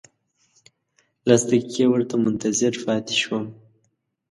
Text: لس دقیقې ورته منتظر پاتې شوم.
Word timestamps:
لس 1.27 1.41
دقیقې 1.49 1.85
ورته 1.89 2.15
منتظر 2.25 2.73
پاتې 2.85 3.15
شوم. 3.21 3.45